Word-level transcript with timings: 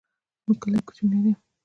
زمونږ 0.41 0.57
کلی 0.63 0.79
کوچنی 0.85 1.19
دی 1.23 1.33